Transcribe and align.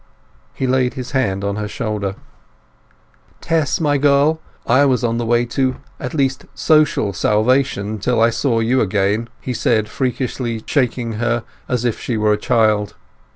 He 0.55 0.65
laid 0.65 0.95
his 0.95 1.11
hand 1.11 1.43
on 1.43 1.57
her 1.57 1.67
shoulder. 1.67 2.15
"Tess, 3.39 3.79
my 3.79 3.99
girl, 3.99 4.41
I 4.65 4.83
was 4.83 5.03
on 5.03 5.19
the 5.19 5.27
way 5.27 5.45
to, 5.45 5.75
at 5.99 6.15
least, 6.15 6.45
social 6.55 7.13
salvation 7.13 7.99
till 7.99 8.19
I 8.19 8.31
saw 8.31 8.61
you 8.61 8.81
again!" 8.81 9.29
he 9.39 9.53
said 9.53 9.87
freakishly 9.87 10.63
shaking 10.65 11.19
her, 11.21 11.43
as 11.69 11.85
if 11.85 11.99
she 11.99 12.17
were 12.17 12.33
a 12.33 12.37
child. 12.37 12.95